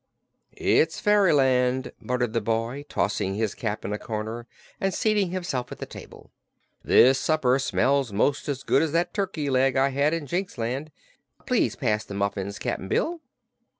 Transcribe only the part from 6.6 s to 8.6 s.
"This supper smells 'most